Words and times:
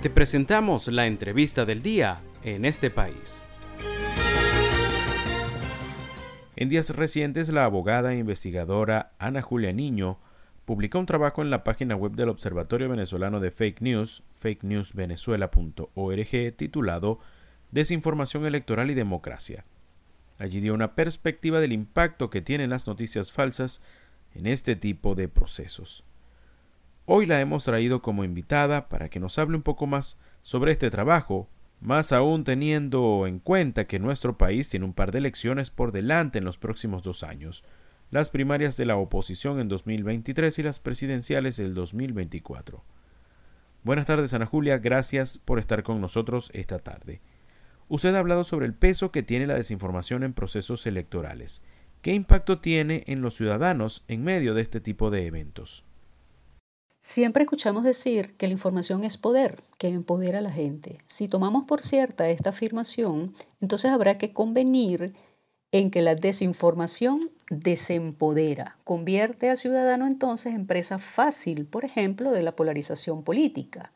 Te 0.00 0.10
presentamos 0.10 0.86
la 0.86 1.08
entrevista 1.08 1.66
del 1.66 1.82
día 1.82 2.20
en 2.44 2.64
este 2.64 2.88
país. 2.88 3.42
En 6.54 6.68
días 6.68 6.94
recientes, 6.94 7.48
la 7.48 7.64
abogada 7.64 8.14
e 8.14 8.18
investigadora 8.18 9.10
Ana 9.18 9.42
Julia 9.42 9.72
Niño 9.72 10.20
publicó 10.66 11.00
un 11.00 11.06
trabajo 11.06 11.42
en 11.42 11.50
la 11.50 11.64
página 11.64 11.96
web 11.96 12.12
del 12.12 12.28
Observatorio 12.28 12.88
Venezolano 12.88 13.40
de 13.40 13.50
Fake 13.50 13.80
News, 13.80 14.22
fakenewsvenezuela.org, 14.34 16.56
titulado 16.56 17.18
Desinformación 17.72 18.46
electoral 18.46 18.92
y 18.92 18.94
democracia. 18.94 19.64
Allí 20.38 20.60
dio 20.60 20.74
una 20.74 20.94
perspectiva 20.94 21.58
del 21.58 21.72
impacto 21.72 22.30
que 22.30 22.40
tienen 22.40 22.70
las 22.70 22.86
noticias 22.86 23.32
falsas 23.32 23.82
en 24.36 24.46
este 24.46 24.76
tipo 24.76 25.16
de 25.16 25.26
procesos. 25.26 26.04
Hoy 27.10 27.24
la 27.24 27.40
hemos 27.40 27.64
traído 27.64 28.02
como 28.02 28.22
invitada 28.22 28.90
para 28.90 29.08
que 29.08 29.18
nos 29.18 29.38
hable 29.38 29.56
un 29.56 29.62
poco 29.62 29.86
más 29.86 30.20
sobre 30.42 30.72
este 30.72 30.90
trabajo, 30.90 31.48
más 31.80 32.12
aún 32.12 32.44
teniendo 32.44 33.26
en 33.26 33.38
cuenta 33.38 33.86
que 33.86 33.98
nuestro 33.98 34.36
país 34.36 34.68
tiene 34.68 34.84
un 34.84 34.92
par 34.92 35.10
de 35.10 35.16
elecciones 35.16 35.70
por 35.70 35.90
delante 35.90 36.36
en 36.36 36.44
los 36.44 36.58
próximos 36.58 37.02
dos 37.02 37.22
años, 37.22 37.64
las 38.10 38.28
primarias 38.28 38.76
de 38.76 38.84
la 38.84 38.96
oposición 38.96 39.58
en 39.58 39.68
2023 39.68 40.58
y 40.58 40.62
las 40.62 40.80
presidenciales 40.80 41.56
del 41.56 41.72
2024. 41.72 42.84
Buenas 43.84 44.04
tardes, 44.04 44.34
Ana 44.34 44.44
Julia, 44.44 44.76
gracias 44.76 45.38
por 45.38 45.58
estar 45.58 45.82
con 45.82 46.02
nosotros 46.02 46.50
esta 46.52 46.78
tarde. 46.78 47.22
Usted 47.88 48.14
ha 48.14 48.18
hablado 48.18 48.44
sobre 48.44 48.66
el 48.66 48.74
peso 48.74 49.12
que 49.12 49.22
tiene 49.22 49.46
la 49.46 49.54
desinformación 49.54 50.24
en 50.24 50.34
procesos 50.34 50.86
electorales. 50.86 51.62
¿Qué 52.02 52.12
impacto 52.12 52.58
tiene 52.58 53.04
en 53.06 53.22
los 53.22 53.34
ciudadanos 53.34 54.04
en 54.08 54.24
medio 54.24 54.52
de 54.52 54.60
este 54.60 54.82
tipo 54.82 55.08
de 55.08 55.24
eventos? 55.24 55.87
Siempre 57.08 57.44
escuchamos 57.44 57.84
decir 57.84 58.34
que 58.34 58.48
la 58.48 58.52
información 58.52 59.02
es 59.02 59.16
poder, 59.16 59.62
que 59.78 59.88
empodera 59.88 60.40
a 60.40 60.42
la 60.42 60.52
gente. 60.52 60.98
Si 61.06 61.26
tomamos 61.26 61.64
por 61.64 61.82
cierta 61.82 62.28
esta 62.28 62.50
afirmación, 62.50 63.32
entonces 63.62 63.90
habrá 63.90 64.18
que 64.18 64.34
convenir 64.34 65.14
en 65.72 65.90
que 65.90 66.02
la 66.02 66.16
desinformación 66.16 67.30
desempodera, 67.48 68.76
convierte 68.84 69.48
al 69.48 69.56
ciudadano 69.56 70.06
entonces 70.06 70.54
en 70.54 70.66
presa 70.66 70.98
fácil, 70.98 71.64
por 71.64 71.86
ejemplo, 71.86 72.30
de 72.30 72.42
la 72.42 72.54
polarización 72.54 73.22
política. 73.22 73.90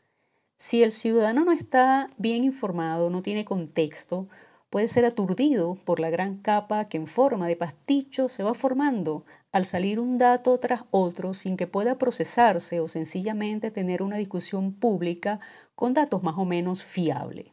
Si 0.57 0.81
el 0.81 0.91
ciudadano 0.91 1.45
no 1.45 1.51
está 1.51 2.09
bien 2.17 2.43
informado, 2.43 3.11
no 3.11 3.21
tiene 3.21 3.45
contexto, 3.45 4.27
puede 4.73 4.87
ser 4.87 5.05
aturdido 5.05 5.77
por 5.85 5.99
la 5.99 6.09
gran 6.09 6.37
capa 6.37 6.85
que 6.85 6.97
en 6.97 7.05
forma 7.05 7.47
de 7.47 7.55
pasticho 7.55 8.27
se 8.27 8.41
va 8.41 8.55
formando 8.55 9.23
al 9.51 9.67
salir 9.67 9.99
un 9.99 10.17
dato 10.17 10.57
tras 10.57 10.85
otro 10.89 11.35
sin 11.35 11.57
que 11.57 11.67
pueda 11.67 11.99
procesarse 11.99 12.79
o 12.79 12.87
sencillamente 12.87 13.69
tener 13.69 14.01
una 14.01 14.17
discusión 14.17 14.73
pública 14.73 15.39
con 15.75 15.93
datos 15.93 16.23
más 16.23 16.39
o 16.39 16.45
menos 16.45 16.83
fiables. 16.83 17.45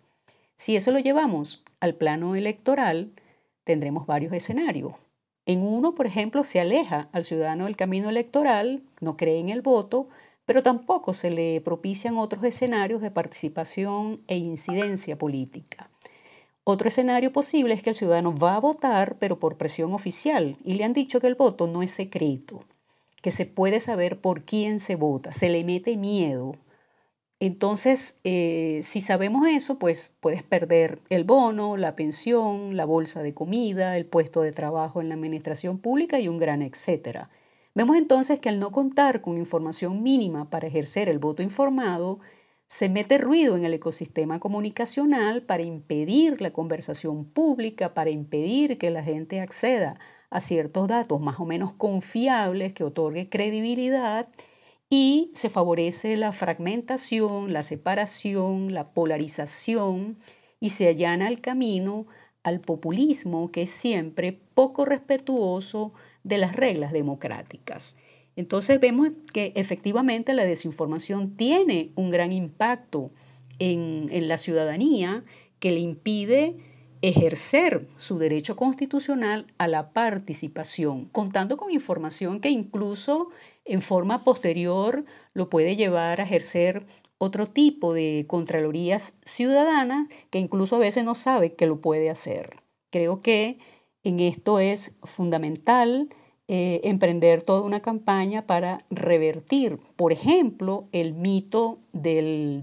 Si 0.56 0.76
eso 0.76 0.92
lo 0.92 0.98
llevamos 0.98 1.62
al 1.78 1.94
plano 1.94 2.36
electoral, 2.36 3.10
tendremos 3.64 4.06
varios 4.06 4.32
escenarios. 4.32 4.94
En 5.44 5.60
uno, 5.60 5.94
por 5.94 6.06
ejemplo, 6.06 6.42
se 6.42 6.58
aleja 6.58 7.10
al 7.12 7.24
ciudadano 7.24 7.66
del 7.66 7.76
camino 7.76 8.08
electoral, 8.08 8.82
no 9.02 9.18
cree 9.18 9.40
en 9.40 9.50
el 9.50 9.60
voto, 9.60 10.08
pero 10.46 10.62
tampoco 10.62 11.12
se 11.12 11.30
le 11.30 11.60
propician 11.60 12.16
otros 12.16 12.44
escenarios 12.44 13.02
de 13.02 13.10
participación 13.10 14.22
e 14.26 14.38
incidencia 14.38 15.18
política. 15.18 15.90
Otro 16.72 16.86
escenario 16.86 17.32
posible 17.32 17.74
es 17.74 17.82
que 17.82 17.90
el 17.90 17.96
ciudadano 17.96 18.32
va 18.32 18.54
a 18.54 18.60
votar, 18.60 19.16
pero 19.18 19.40
por 19.40 19.56
presión 19.56 19.92
oficial, 19.92 20.56
y 20.64 20.74
le 20.74 20.84
han 20.84 20.92
dicho 20.92 21.18
que 21.18 21.26
el 21.26 21.34
voto 21.34 21.66
no 21.66 21.82
es 21.82 21.90
secreto, 21.90 22.60
que 23.22 23.32
se 23.32 23.44
puede 23.44 23.80
saber 23.80 24.20
por 24.20 24.42
quién 24.42 24.78
se 24.78 24.94
vota, 24.94 25.32
se 25.32 25.48
le 25.48 25.64
mete 25.64 25.96
miedo. 25.96 26.54
Entonces, 27.40 28.18
eh, 28.22 28.82
si 28.84 29.00
sabemos 29.00 29.48
eso, 29.48 29.80
pues 29.80 30.12
puedes 30.20 30.44
perder 30.44 31.00
el 31.08 31.24
bono, 31.24 31.76
la 31.76 31.96
pensión, 31.96 32.76
la 32.76 32.84
bolsa 32.84 33.24
de 33.24 33.34
comida, 33.34 33.96
el 33.96 34.06
puesto 34.06 34.40
de 34.40 34.52
trabajo 34.52 35.00
en 35.00 35.08
la 35.08 35.16
administración 35.16 35.78
pública 35.78 36.20
y 36.20 36.28
un 36.28 36.38
gran 36.38 36.62
etcétera. 36.62 37.30
Vemos 37.74 37.96
entonces 37.96 38.38
que 38.38 38.48
al 38.48 38.60
no 38.60 38.70
contar 38.70 39.22
con 39.22 39.38
información 39.38 40.04
mínima 40.04 40.48
para 40.48 40.68
ejercer 40.68 41.08
el 41.08 41.18
voto 41.18 41.42
informado, 41.42 42.20
se 42.70 42.88
mete 42.88 43.18
ruido 43.18 43.56
en 43.56 43.64
el 43.64 43.74
ecosistema 43.74 44.38
comunicacional 44.38 45.42
para 45.42 45.64
impedir 45.64 46.40
la 46.40 46.52
conversación 46.52 47.24
pública, 47.24 47.94
para 47.94 48.10
impedir 48.10 48.78
que 48.78 48.90
la 48.90 49.02
gente 49.02 49.40
acceda 49.40 49.98
a 50.30 50.40
ciertos 50.40 50.86
datos 50.86 51.20
más 51.20 51.40
o 51.40 51.44
menos 51.44 51.72
confiables 51.72 52.72
que 52.72 52.84
otorgue 52.84 53.28
credibilidad 53.28 54.28
y 54.88 55.32
se 55.34 55.50
favorece 55.50 56.16
la 56.16 56.30
fragmentación, 56.30 57.52
la 57.52 57.64
separación, 57.64 58.72
la 58.72 58.92
polarización 58.92 60.18
y 60.60 60.70
se 60.70 60.86
allana 60.86 61.26
el 61.26 61.40
camino 61.40 62.06
al 62.44 62.60
populismo 62.60 63.50
que 63.50 63.62
es 63.62 63.72
siempre 63.72 64.32
poco 64.54 64.84
respetuoso 64.84 65.92
de 66.22 66.38
las 66.38 66.54
reglas 66.54 66.92
democráticas. 66.92 67.96
Entonces 68.36 68.80
vemos 68.80 69.10
que 69.32 69.52
efectivamente 69.56 70.34
la 70.34 70.44
desinformación 70.44 71.36
tiene 71.36 71.92
un 71.96 72.10
gran 72.10 72.32
impacto 72.32 73.10
en, 73.58 74.28
la 74.28 74.38
ciudadanía 74.38 75.24
que 75.58 75.70
le 75.70 75.80
impide 75.80 76.56
ejercer 77.02 77.88
su 77.96 78.18
derecho 78.18 78.56
constitucional 78.56 79.46
a 79.58 79.68
la 79.68 79.92
participación, 79.92 81.06
contando 81.06 81.56
con 81.56 81.70
información 81.70 82.40
que 82.40 82.50
incluso 82.50 83.28
en 83.64 83.82
forma 83.82 84.24
posterior 84.24 85.04
lo 85.32 85.48
puede 85.48 85.76
llevar 85.76 86.20
a 86.20 86.24
ejercer 86.24 86.86
otro 87.18 87.46
tipo 87.46 87.92
de 87.92 88.24
contralorías 88.26 89.14
ciudadanas 89.24 90.08
que 90.30 90.38
incluso 90.38 90.76
a 90.76 90.80
veces 90.80 91.04
no 91.04 91.14
sabe 91.14 91.54
que 91.54 91.66
lo 91.66 91.80
puede 91.80 92.10
hacer. 92.10 92.56
Creo 92.90 93.22
que 93.22 93.58
en 94.02 94.20
esto 94.20 94.58
es 94.58 94.96
fundamental 95.02 96.08
eh, 96.52 96.80
emprender 96.82 97.42
toda 97.42 97.60
una 97.60 97.78
campaña 97.78 98.44
para 98.44 98.84
revertir, 98.90 99.78
por 99.94 100.12
ejemplo, 100.12 100.88
el 100.90 101.14
mito 101.14 101.78
de 101.92 102.60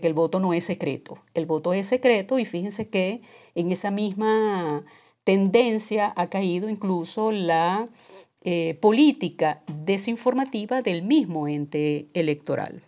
que 0.00 0.06
el 0.08 0.12
voto 0.12 0.40
no 0.40 0.54
es 0.54 0.64
secreto. 0.64 1.18
El 1.32 1.46
voto 1.46 1.72
es 1.72 1.86
secreto 1.86 2.40
y 2.40 2.46
fíjense 2.46 2.88
que 2.88 3.22
en 3.54 3.70
esa 3.70 3.92
misma 3.92 4.84
tendencia 5.22 6.12
ha 6.16 6.30
caído 6.30 6.68
incluso 6.68 7.30
la 7.30 7.88
eh, 8.40 8.76
política 8.82 9.62
desinformativa 9.68 10.82
del 10.82 11.02
mismo 11.02 11.46
ente 11.46 12.08
electoral. 12.14 12.82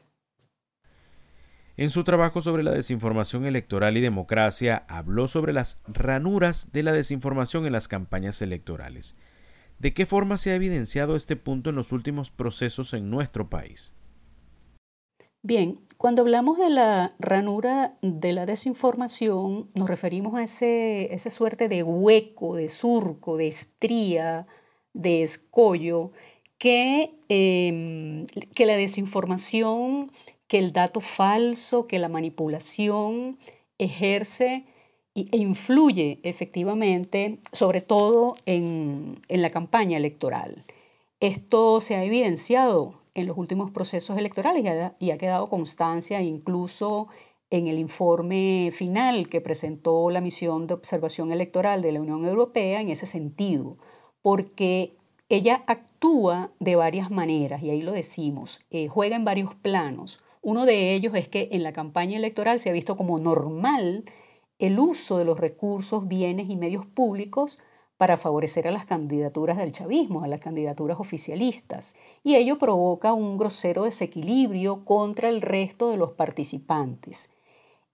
En 1.77 1.91
su 1.91 2.03
trabajo 2.03 2.41
sobre 2.41 2.65
la 2.65 2.72
desinformación 2.72 3.47
electoral 3.47 3.97
y 3.97 4.01
democracia, 4.01 4.84
habló 4.89 5.28
sobre 5.28 5.53
las 5.53 5.81
ranuras 5.87 6.72
de 6.72 6.83
la 6.83 6.91
desinformación 6.91 7.66
en 7.66 7.72
las 7.72 7.87
campañas 7.87 8.43
electorales. 8.43 9.16
¿De 9.78 9.92
qué 9.92 10.06
forma 10.06 10.38
se 10.38 10.50
ha 10.50 10.54
evidenciado 10.54 11.16
este 11.16 11.36
punto 11.36 11.70
en 11.70 11.76
los 11.76 11.92
últimos 11.92 12.30
procesos 12.30 12.94
en 12.94 13.10
nuestro 13.10 13.50
país? 13.50 13.92
Bien, 15.42 15.80
cuando 15.98 16.22
hablamos 16.22 16.56
de 16.56 16.70
la 16.70 17.14
ranura 17.18 17.98
de 18.00 18.32
la 18.32 18.46
desinformación, 18.46 19.70
nos 19.74 19.90
referimos 19.90 20.34
a 20.34 20.42
ese, 20.42 21.12
esa 21.12 21.28
suerte 21.28 21.68
de 21.68 21.82
hueco, 21.82 22.56
de 22.56 22.70
surco, 22.70 23.36
de 23.36 23.48
estría, 23.48 24.46
de 24.94 25.22
escollo, 25.22 26.12
que, 26.56 27.14
em, 27.28 28.26
que 28.54 28.64
la 28.64 28.76
desinformación, 28.76 30.12
que 30.48 30.58
el 30.58 30.72
dato 30.72 31.00
falso, 31.00 31.86
que 31.86 31.98
la 31.98 32.08
manipulación 32.08 33.38
ejerce 33.76 34.64
e 35.14 35.36
influye 35.36 36.19
efectivamente, 36.25 37.38
sobre 37.52 37.80
todo 37.80 38.36
en, 38.47 39.20
la 39.28 39.50
campaña 39.50 39.97
electoral. 39.97 40.64
Esto 41.20 41.80
se 41.80 41.94
ha 41.94 42.04
evidenciado 42.04 42.94
en 43.14 43.26
los 43.26 43.38
últimos 43.38 43.71
procesos 43.71 44.18
electorales 44.18 44.65
y 44.98 45.10
ha, 45.10 45.18
quedado 45.18 45.48
constancia 45.48 46.21
incluso 46.21 47.06
en 47.50 47.68
el 47.68 47.78
informe 47.78 48.71
final 48.72 49.28
que 49.28 49.41
presentó 49.41 50.10
la 50.10 50.21
misión 50.21 50.66
de 50.66 50.74
observación 50.74 51.30
electoral 51.30 51.83
de 51.83 51.92
la 51.92 52.00
Unión 52.00 52.24
Europea 52.24 52.80
en 52.80 52.89
ese 52.89 53.06
sentido, 53.06 53.77
porque 54.21 54.97
ella 55.28 55.62
actúa 55.68 56.50
de 56.59 56.74
varias 56.74 57.12
maneras, 57.12 57.62
y 57.62 57.71
ahí 57.71 57.83
lo 57.83 57.92
decimos, 57.92 58.65
eh, 58.71 58.89
juega 58.89 59.15
en 59.15 59.24
varios 59.24 59.54
planos. 59.54 60.21
Uno 60.42 60.66
de 60.66 60.94
ellos 60.94 61.15
es 61.15 61.28
que 61.28 61.48
en 61.53 61.62
la 61.62 61.72
campaña 61.72 62.18
electoral 62.18 62.59
se 62.59 62.71
ha 62.71 62.72
visto 62.72 62.97
como 62.97 63.18
normal 63.21 64.04
el 64.66 64.78
uso 64.78 65.19
de 65.19 65.25
los 65.25 65.39
recursos, 65.39 66.09
bienes 66.09 66.49
y 66.49 66.57
medios 66.57 66.87
públicos 66.87 67.59
para 67.97 68.16
favorecer 68.16 68.66
a 68.66 68.72
las 68.72 68.87
candidaturas 68.87 69.57
del 69.57 69.72
chavismo, 69.72 70.22
a 70.22 70.28
las 70.28 70.41
candidaturas 70.41 70.99
oficialistas, 70.99 71.95
y 72.22 72.34
ello 72.34 72.59
provoca 72.59 73.13
un 73.13 73.39
grosero 73.39 73.84
desequilibrio 73.84 74.84
contra 74.84 75.28
el 75.28 75.41
resto 75.41 75.91
de 75.91 75.97
los 75.97 76.13
participantes. 76.13 77.31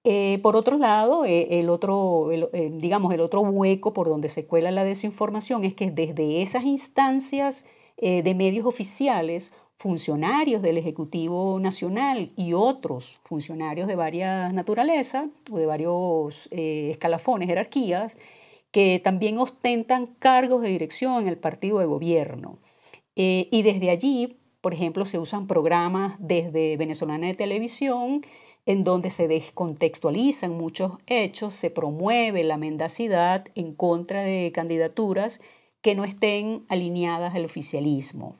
Eh, 0.03 0.39
por 0.43 0.57
otro 0.57 0.79
lado, 0.79 1.27
eh, 1.27 1.61
el 1.61 1.69
otro, 1.69 2.33
eh, 2.33 2.73
digamos, 2.73 3.13
el 3.13 3.21
otro 3.21 3.43
hueco 3.43 3.93
por 3.93 4.09
donde 4.09 4.31
se 4.31 4.47
cuela 4.47 4.71
la 4.71 4.85
desinformación 4.85 5.65
es 5.65 5.75
que 5.75 5.91
desde 5.91 6.41
esas 6.43 6.65
instancias 6.65 7.65
de 8.03 8.35
medios 8.35 8.65
oficiales 8.65 9.53
funcionarios 9.81 10.61
del 10.61 10.77
Ejecutivo 10.77 11.59
Nacional 11.59 12.32
y 12.37 12.53
otros 12.53 13.19
funcionarios 13.25 13.88
de 13.88 13.94
varias 13.94 14.53
naturalezas 14.53 15.31
o 15.50 15.56
de 15.56 15.65
varios 15.65 16.49
eh, 16.50 16.91
escalafones, 16.91 17.49
jerarquías, 17.49 18.12
que 18.73 19.00
también 19.03 19.38
ostentan 19.38 20.09
cargos 20.19 20.61
de 20.61 20.69
dirección 20.69 21.23
en 21.23 21.29
el 21.29 21.38
partido 21.38 21.79
de 21.79 21.87
gobierno. 21.87 22.59
Eh, 23.17 23.49
y 23.50 23.62
desde 23.62 23.88
allí, 23.88 24.37
por 24.61 24.75
ejemplo, 24.75 25.06
se 25.06 25.19
usan 25.19 25.47
programas 25.47 26.17
desde 26.19 26.76
Venezolana 26.76 27.29
de 27.29 27.35
Televisión, 27.35 28.21
en 28.67 28.85
donde 28.85 29.09
se 29.09 29.29
descontextualizan 29.29 30.50
muchos 30.50 30.99
hechos, 31.06 31.55
se 31.55 31.71
promueve 31.71 32.44
la 32.44 32.59
mendacidad 32.59 33.47
en 33.55 33.73
contra 33.73 34.25
de 34.25 34.53
candidaturas 34.55 35.41
que 35.81 35.94
no 35.94 36.05
estén 36.05 36.67
alineadas 36.69 37.35
al 37.35 37.47
oficialismo. 37.47 38.37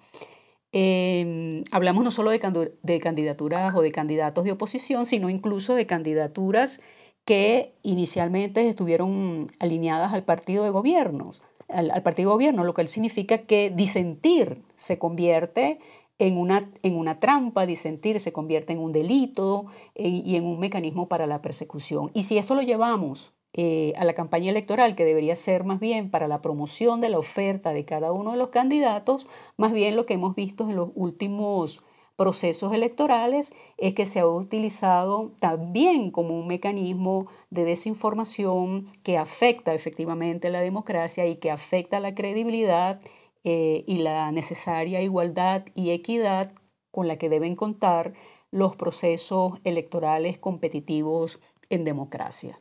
Em, 0.72 1.64
hablamos 1.72 2.05
no 2.05 2.11
solo 2.12 2.31
de, 2.31 3.00
candidaturas 3.00 3.75
o 3.75 3.82
de 3.82 3.90
candidatos 3.90 4.44
de 4.44 4.52
oposición, 4.52 5.05
sino 5.05 5.28
incluso 5.28 5.75
de 5.75 5.87
candidaturas 5.87 6.81
que 7.25 7.75
inicialmente 7.82 8.69
estuvieron 8.69 9.49
alineadas 9.58 10.12
al 10.12 10.25
partido 10.25 10.64
de 10.64 10.70
gobiernos, 10.70 11.43
al, 11.69 12.02
partido 12.02 12.31
de 12.31 12.34
gobierno, 12.34 12.64
lo 12.64 12.75
cual 12.75 12.88
significa 12.88 13.38
que 13.38 13.70
disentir 13.70 14.62
se 14.76 14.99
convierte 14.99 15.81
en 16.19 16.37
una, 16.37 16.70
en 16.82 16.96
una 16.96 17.19
trampa, 17.19 17.67
disentir 17.67 18.20
se 18.20 18.32
convierte 18.32 18.72
en 18.72 18.78
un 18.78 18.93
delito 18.93 19.67
y 19.94 20.37
en 20.37 20.44
un 20.44 20.61
mecanismo 20.61 21.08
para 21.08 21.26
la 21.26 21.43
persecución. 21.43 22.11
Y 22.14 22.25
si 22.25 22.38
esto 22.38 22.55
lo 22.55 22.62
llevamos 22.62 23.32
eh, 23.52 23.93
a 23.97 24.05
la 24.05 24.14
campaña 24.14 24.50
electoral, 24.50 24.94
que 24.94 25.05
debería 25.05 25.35
ser 25.37 25.64
más 25.64 25.81
bien 25.81 26.11
para 26.11 26.29
la 26.29 26.41
promoción 26.41 27.00
de 27.00 27.08
la 27.08 27.19
oferta 27.19 27.73
de 27.73 27.85
cada 27.85 28.12
uno 28.12 28.32
de 28.32 28.38
los 28.38 28.50
candidatos, 28.50 29.26
más 29.56 29.73
bien 29.73 29.97
lo 29.97 30.06
que 30.06 30.14
hemos 30.14 30.37
visto 30.37 30.69
en 30.69 30.76
los 30.76 30.91
últimos 30.94 31.82
procesos 32.20 32.75
electorales 32.75 33.52
es 33.79 33.94
que 33.94 34.05
se 34.05 34.20
ha 34.20 34.26
utilizado 34.26 35.32
también 35.41 36.11
como 36.11 36.38
un 36.38 36.47
mecanismo 36.47 37.29
de 37.49 37.64
desinformación 37.64 38.93
que 39.02 39.17
afecta 39.17 39.73
efectivamente 39.73 40.50
la 40.50 40.61
democracia 40.61 41.26
y 41.26 41.37
que 41.37 41.50
afecta 41.50 41.99
la 41.99 42.14
credibilidad 42.14 43.00
eh, 43.43 43.85
y 43.87 43.99
la 43.99 44.32
necesaria 44.32 45.00
igualdad 45.00 45.64
y 45.75 45.93
equidad 45.93 46.53
con 46.91 47.08
la 47.08 47.17
que 47.17 47.31
deben 47.31 47.56
contar 47.56 48.12
los 48.50 48.76
procesos 48.76 49.55
electorales 49.64 50.37
competitivos 50.37 51.41
en 51.70 51.85
democracia. 51.85 52.61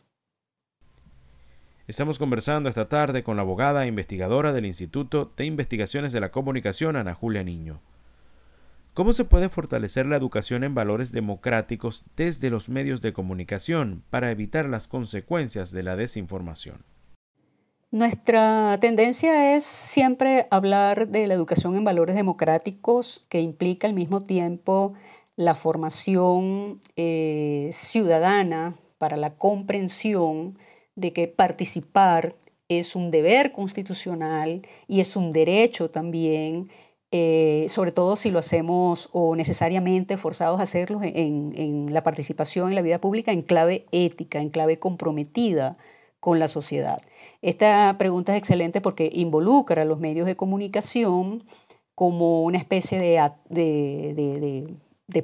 Estamos 1.90 2.20
conversando 2.20 2.70
esta 2.70 2.88
tarde 2.88 3.24
con 3.24 3.36
la 3.36 3.42
abogada 3.42 3.84
e 3.84 3.88
investigadora 3.88 4.54
del 4.54 4.68
Instituto 4.68 5.32
de 5.36 5.46
Investigaciones 5.46 6.12
de 6.14 6.20
la 6.20 6.30
Comunicación, 6.30 6.96
Ana 6.96 7.16
Julia 7.16 7.44
Niño. 7.44 7.82
¿Cómo 8.94 9.12
se 9.12 9.26
puede 9.26 9.50
fortalecer 9.50 10.06
la 10.06 10.16
educación 10.16 10.64
en 10.64 10.76
valores 10.76 11.12
democráticos 11.12 12.06
desde 12.16 12.52
los 12.52 12.70
medios 12.70 13.02
de 13.02 13.12
comunicación 13.12 14.04
para 14.12 14.30
evitar 14.30 14.70
las 14.70 14.88
consecuencias 14.88 15.72
de 15.72 15.82
la 15.82 15.96
desinformación? 15.96 16.84
Nuestra 17.90 18.78
tendencia 18.80 19.56
es 19.56 19.64
siempre 19.64 20.46
hablar 20.52 21.08
de 21.08 21.26
la 21.26 21.34
educación 21.34 21.76
en 21.76 21.86
valores 21.86 22.16
democráticos 22.16 23.26
que 23.30 23.42
implica 23.42 23.88
al 23.88 23.96
mismo 23.96 24.22
tiempo 24.22 24.94
la 25.36 25.56
formación 25.56 26.82
eh, 26.98 27.72
ciudadana 27.74 28.76
para 29.00 29.18
la 29.18 29.34
comprensión 29.34 30.60
de 31.00 31.14
que 31.14 31.28
participar 31.28 32.36
es 32.68 32.96
un 32.96 33.12
deber 33.12 33.52
constitucional 33.52 34.62
y 34.88 35.00
es 35.00 35.16
un 35.16 35.32
derecho 35.32 35.90
también, 35.90 36.70
eh, 37.12 37.66
sobre 37.70 37.92
todo 37.92 38.16
si 38.16 38.30
lo 38.30 38.40
hacemos 38.40 39.10
o 39.12 39.36
necesariamente 39.36 40.18
forzados 40.18 40.60
a 40.60 40.64
hacerlo 40.64 41.02
en, 41.02 41.54
en, 41.56 41.94
la 41.94 42.04
participación 42.04 42.70
en 42.70 42.76
la 42.76 42.84
vida 42.84 43.02
pública 43.02 43.32
en 43.32 43.42
clave 43.42 43.86
ética, 43.92 44.40
en 44.40 44.50
clave 44.50 44.78
comprometida 44.78 45.78
con 46.20 46.38
la 46.38 46.48
sociedad. 46.48 47.02
Esta 47.42 47.96
pregunta 47.98 48.34
es 48.34 48.40
excelente 48.40 48.82
porque 48.82 49.10
involucra 49.12 49.82
a 49.82 49.86
los 49.86 50.00
medios 50.00 50.28
de 50.28 50.36
comunicación 50.36 51.44
como 51.96 52.44
una 52.44 52.58
especie 52.58 52.98
de, 52.98 54.68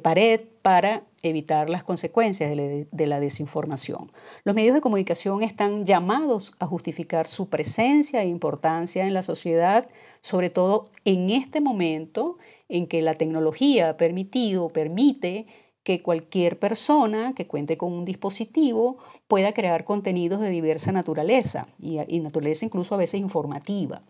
pared 0.02 0.42
para 0.62 1.04
evitar 1.22 1.70
las 1.70 1.84
consecuencias 1.84 2.50
de 2.52 3.08
la 3.08 3.20
desinformación. 3.20 4.12
Los 4.44 4.56
medios 4.56 4.76
de 4.76 4.82
comunicación 4.82 5.44
están 5.44 5.86
llamados 5.86 6.54
a 6.60 6.66
justificar 6.66 7.28
su 7.28 7.50
presencia 7.50 8.22
e 8.22 8.28
importancia 8.28 9.06
en 9.06 9.14
la 9.14 9.24
sociedad, 9.24 9.88
sobre 10.22 10.50
todo 10.50 10.90
en 11.04 11.30
este 11.30 11.62
momento 11.62 12.38
en 12.70 12.88
que 12.88 13.02
la 13.02 13.16
tecnología 13.16 13.90
ha 13.90 13.98
permitido, 13.98 14.70
permite 14.70 15.46
que 15.84 16.02
cualquier 16.02 16.58
persona 16.58 17.34
que 17.36 17.46
cuente 17.46 17.78
con 17.78 17.94
un 17.94 18.06
dispositivo 18.06 18.98
pueda 19.28 19.54
crear 19.54 19.84
contenidos 19.84 20.42
de 20.42 20.50
diversa 20.50 20.92
naturaleza 20.92 21.68
y, 21.80 22.20
naturaleza 22.20 22.66
incluso 22.66 22.96
a 22.96 22.98
veces 22.98 23.22
informativa. 23.22 24.02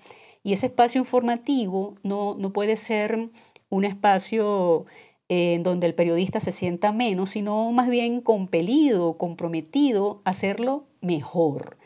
Y 0.42 0.54
ese 0.54 0.68
espacio 0.68 1.00
informativo 1.00 1.96
no, 2.02 2.36
no 2.40 2.54
puede 2.54 2.78
ser 2.78 3.30
un 3.70 3.84
espacio 3.84 4.86
en 5.30 5.64
donde 5.64 5.88
el 5.88 5.96
periodista 5.96 6.40
se 6.40 6.52
sienta 6.52 6.92
menos, 6.92 7.32
sino 7.32 7.72
más 7.72 7.90
bien 7.90 8.22
compelido, 8.22 9.18
comprometido 9.18 10.22
a 10.24 10.32
hacerlo 10.32 10.84
mejor. 11.02 11.78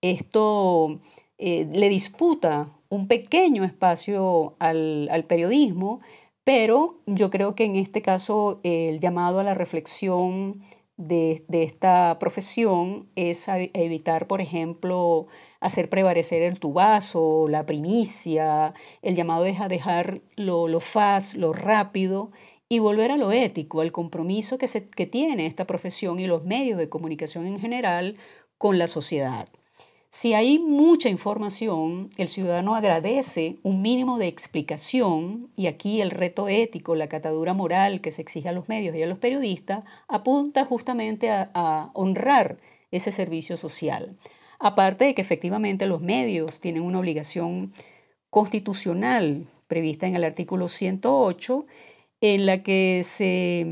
Esto 0.00 0.98
eh, 1.38 1.68
le 1.72 1.88
disputa 1.88 2.68
un 2.88 3.08
pequeño 3.08 3.64
espacio 3.64 4.54
al, 4.58 5.24
periodismo, 5.28 6.00
pero 6.44 6.94
yo 7.06 7.30
creo 7.30 7.54
que 7.54 7.64
en 7.64 7.76
este 7.76 8.02
caso 8.02 8.60
el 8.62 9.00
llamado 9.00 9.40
a 9.40 9.44
la 9.44 9.54
reflexión 9.54 10.62
de, 10.96 11.44
esta 11.50 12.18
profesión 12.18 13.06
es 13.16 13.46
evitar, 13.48 14.26
por 14.26 14.40
ejemplo, 14.40 15.26
hacer 15.60 15.90
prevalecer 15.90 16.42
el 16.42 16.58
tubazo, 16.58 17.48
la 17.48 17.66
primicia, 17.66 18.72
el 19.02 19.16
llamado 19.16 19.44
es 19.44 19.60
a 19.60 19.68
dejar 19.68 20.20
lo, 20.36 20.68
lo 20.68 20.80
fast, 20.80 21.34
lo 21.34 21.52
rápido 21.52 22.30
y 22.68 22.78
volver 22.80 23.12
a 23.12 23.16
lo 23.16 23.32
ético, 23.32 23.80
al 23.80 23.92
compromiso 23.92 24.58
que, 24.58 24.68
se, 24.68 24.88
que 24.88 25.06
tiene 25.06 25.46
esta 25.46 25.66
profesión 25.66 26.18
y 26.20 26.26
los 26.26 26.44
medios 26.44 26.78
de 26.78 26.88
comunicación 26.88 27.46
en 27.46 27.60
general 27.60 28.16
con 28.58 28.78
la 28.78 28.88
sociedad. 28.88 29.48
Si 30.10 30.32
hay 30.32 30.58
mucha 30.58 31.10
información, 31.10 32.08
el 32.16 32.28
ciudadano 32.28 32.74
agradece 32.74 33.56
un 33.62 33.82
mínimo 33.82 34.18
de 34.18 34.28
explicación 34.28 35.50
y 35.56 35.66
aquí 35.66 36.00
el 36.00 36.10
reto 36.10 36.48
ético, 36.48 36.94
la 36.94 37.08
catadura 37.08 37.52
moral 37.52 38.00
que 38.00 38.12
se 38.12 38.22
exige 38.22 38.48
a 38.48 38.52
los 38.52 38.68
medios 38.68 38.96
y 38.96 39.02
a 39.02 39.06
los 39.06 39.18
periodistas, 39.18 39.84
apunta 40.08 40.64
justamente 40.64 41.30
a, 41.30 41.50
a 41.52 41.90
honrar 41.92 42.56
ese 42.90 43.12
servicio 43.12 43.58
social. 43.58 44.16
Aparte 44.58 45.04
de 45.04 45.14
que 45.14 45.20
efectivamente 45.20 45.84
los 45.84 46.00
medios 46.00 46.60
tienen 46.60 46.82
una 46.82 46.98
obligación 46.98 47.72
constitucional 48.30 49.44
prevista 49.66 50.06
en 50.06 50.16
el 50.16 50.24
artículo 50.24 50.68
108 50.68 51.66
en 52.20 52.46
la 52.46 52.62
que 52.62 53.02
se, 53.04 53.66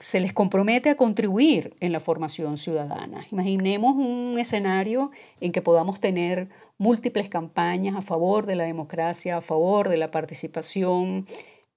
se, 0.00 0.20
les 0.20 0.32
compromete 0.32 0.90
a 0.90 0.96
contribuir 0.96 1.74
en 1.80 1.92
la 1.92 2.00
formación 2.00 2.56
ciudadana. 2.56 3.26
Imaginemos 3.32 3.96
un 3.96 4.36
escenario 4.38 5.10
en 5.40 5.50
que 5.50 5.62
podamos 5.62 5.98
tener 5.98 6.48
múltiples 6.78 7.28
campañas 7.28 7.96
a 7.96 8.02
favor 8.02 8.46
de 8.46 8.54
la 8.54 8.64
democracia, 8.64 9.36
a 9.36 9.40
favor 9.40 9.88
de 9.88 9.96
la 9.96 10.12
participación, 10.12 11.26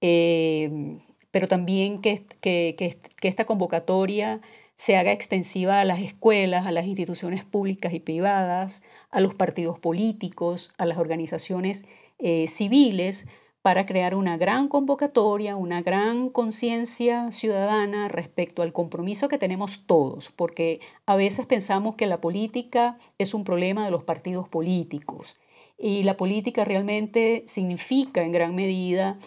eh, 0.00 0.98
pero 1.32 1.48
también 1.48 2.00
que, 2.00 2.24
que, 2.40 2.76
que, 2.76 3.28
esta 3.28 3.44
convocatoria 3.44 4.40
se 4.76 4.96
haga 4.96 5.12
extensiva 5.12 5.80
a 5.80 5.84
las 5.84 6.00
escuelas, 6.00 6.66
a 6.66 6.72
las 6.72 6.86
instituciones 6.86 7.44
públicas 7.44 7.92
y 7.94 8.00
privadas, 8.00 8.82
a 9.10 9.20
los 9.20 9.34
partidos 9.34 9.78
políticos, 9.78 10.72
a 10.78 10.86
las 10.86 10.98
organizaciones 10.98 11.84
eh, 12.18 12.46
civiles, 12.48 13.26
para 13.62 13.86
crear 13.86 14.16
una 14.16 14.36
gran 14.36 14.66
convocatoria, 14.66 15.54
una 15.54 15.82
gran 15.82 16.28
conciencia 16.28 17.30
ciudadana 17.30 18.08
respecto 18.08 18.62
al 18.62 18.72
compromiso 18.72 19.28
que 19.28 19.38
tenemos 19.38 19.86
todos, 19.86 20.30
porque 20.34 20.80
a 21.06 21.14
veces 21.14 21.46
pensamos 21.46 21.94
que 21.94 22.06
la 22.06 22.20
política 22.20 22.98
es 23.18 23.34
un 23.34 23.44
problema 23.44 23.84
de 23.84 23.92
los 23.92 24.02
partidos 24.02 24.48
políticos 24.48 25.36
y 25.78 26.02
la 26.02 26.16
política 26.16 26.64
realmente 26.64 27.44
significa 27.46 28.22
en 28.22 28.32
gran 28.32 28.54
medida 28.54 29.18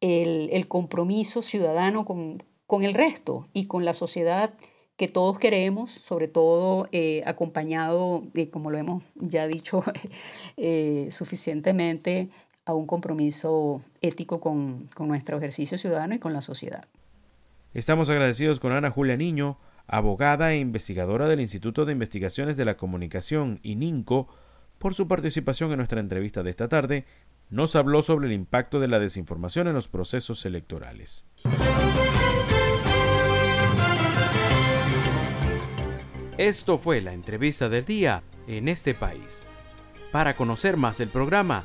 el, 0.00 0.66
compromiso 0.68 1.42
ciudadano 1.42 2.04
con, 2.04 2.42
el 2.82 2.94
resto 2.94 3.48
y 3.52 3.66
con 3.66 3.84
la 3.84 3.94
sociedad 3.94 4.54
que 4.96 5.08
todos 5.08 5.38
queremos, 5.38 5.90
sobre 5.90 6.28
todo 6.28 6.88
eh, 6.92 7.22
acompañado, 7.26 8.22
como 8.50 8.70
lo 8.70 8.78
hemos 8.78 9.02
ya 9.14 9.46
dicho 9.46 9.84
eh, 10.56 11.08
suficientemente, 11.10 12.28
a 12.64 12.74
un 12.74 12.86
compromiso 12.86 13.82
ético 14.00 14.40
con, 14.40 14.88
nuestro 14.98 15.38
ejercicio 15.38 15.78
ciudadano 15.78 16.14
y 16.14 16.18
con 16.18 16.32
la 16.32 16.40
sociedad. 16.40 16.86
Estamos 17.74 18.10
agradecidos 18.10 18.60
con 18.60 18.72
Ana 18.72 18.90
Julia 18.90 19.16
Niño, 19.16 19.58
abogada 19.86 20.52
e 20.52 20.58
investigadora 20.58 21.26
del 21.28 21.40
Instituto 21.40 21.84
de 21.84 21.92
Investigaciones 21.92 22.56
de 22.56 22.64
la 22.64 22.76
Comunicación, 22.76 23.60
ININCO, 23.62 24.28
por 24.78 24.94
su 24.94 25.08
participación 25.08 25.70
en 25.72 25.78
nuestra 25.78 26.00
entrevista 26.00 26.42
de 26.42 26.50
esta 26.50 26.68
tarde. 26.68 27.04
Nos 27.50 27.76
habló 27.76 28.02
sobre 28.02 28.26
el 28.26 28.32
impacto 28.32 28.80
de 28.80 28.88
la 28.88 28.98
desinformación 28.98 29.68
en 29.68 29.74
los 29.74 29.88
procesos 29.88 30.44
electorales. 30.46 31.24
Esto 36.38 36.78
fue 36.78 37.00
la 37.00 37.12
entrevista 37.12 37.68
del 37.68 37.84
día 37.84 38.22
en 38.46 38.68
este 38.68 38.94
país. 38.94 39.44
Para 40.10 40.34
conocer 40.34 40.76
más 40.76 41.00
el 41.00 41.08
programa, 41.08 41.64